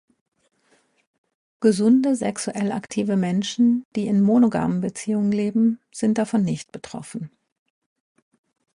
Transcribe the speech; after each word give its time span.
Gesunde 1.59 2.15
sexuell 2.15 2.71
aktive 2.71 3.15
Menschen, 3.17 3.85
die 3.95 4.07
in 4.07 4.19
monogamen 4.19 4.81
Beziehungen 4.81 5.31
leben, 5.31 5.79
sind 5.91 6.17
davon 6.17 6.43
nicht 6.43 6.71
betroffen. 6.71 7.29